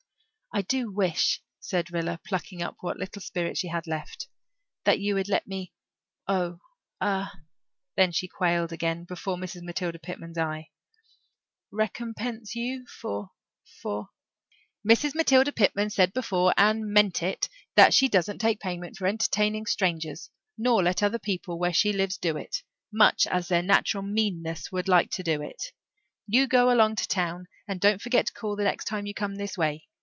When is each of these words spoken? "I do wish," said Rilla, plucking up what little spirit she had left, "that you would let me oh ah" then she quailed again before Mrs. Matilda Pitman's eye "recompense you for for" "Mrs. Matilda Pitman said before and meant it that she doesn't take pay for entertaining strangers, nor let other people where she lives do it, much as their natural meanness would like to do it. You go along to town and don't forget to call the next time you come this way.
"I 0.53 0.63
do 0.63 0.91
wish," 0.91 1.41
said 1.61 1.91
Rilla, 1.93 2.19
plucking 2.27 2.61
up 2.61 2.75
what 2.81 2.97
little 2.99 3.21
spirit 3.21 3.57
she 3.57 3.69
had 3.69 3.87
left, 3.87 4.27
"that 4.83 4.99
you 4.99 5.15
would 5.15 5.29
let 5.29 5.47
me 5.47 5.71
oh 6.27 6.59
ah" 6.99 7.33
then 7.95 8.11
she 8.11 8.27
quailed 8.27 8.73
again 8.73 9.05
before 9.05 9.37
Mrs. 9.37 9.61
Matilda 9.61 9.97
Pitman's 9.97 10.37
eye 10.37 10.67
"recompense 11.71 12.53
you 12.53 12.85
for 12.85 13.29
for" 13.81 14.09
"Mrs. 14.85 15.15
Matilda 15.15 15.53
Pitman 15.53 15.89
said 15.89 16.11
before 16.11 16.53
and 16.57 16.85
meant 16.85 17.23
it 17.23 17.47
that 17.75 17.93
she 17.93 18.09
doesn't 18.09 18.39
take 18.39 18.59
pay 18.59 18.77
for 18.97 19.07
entertaining 19.07 19.65
strangers, 19.65 20.31
nor 20.57 20.83
let 20.83 21.01
other 21.01 21.17
people 21.19 21.59
where 21.59 21.71
she 21.73 21.93
lives 21.93 22.17
do 22.17 22.35
it, 22.35 22.57
much 22.91 23.25
as 23.27 23.47
their 23.47 23.63
natural 23.63 24.03
meanness 24.03 24.69
would 24.69 24.89
like 24.89 25.11
to 25.11 25.23
do 25.23 25.41
it. 25.41 25.71
You 26.27 26.45
go 26.45 26.69
along 26.73 26.97
to 26.97 27.07
town 27.07 27.47
and 27.69 27.79
don't 27.79 28.01
forget 28.01 28.25
to 28.25 28.33
call 28.33 28.57
the 28.57 28.65
next 28.65 28.83
time 28.83 29.05
you 29.05 29.13
come 29.13 29.35
this 29.35 29.57
way. 29.57 29.85